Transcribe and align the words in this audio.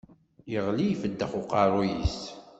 Yeɣli 0.51 0.85
ifeddex 0.89 1.31
uqerru-s! 1.41 2.17